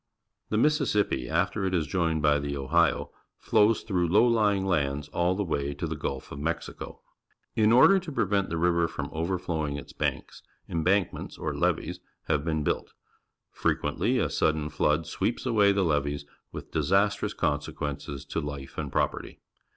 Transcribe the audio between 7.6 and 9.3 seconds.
order to prevent the river from